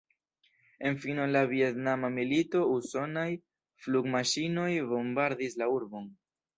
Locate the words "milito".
2.17-2.63